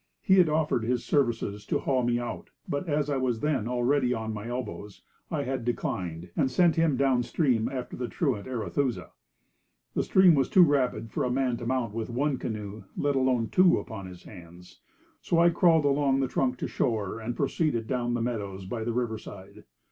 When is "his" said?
0.83-1.05, 14.07-14.23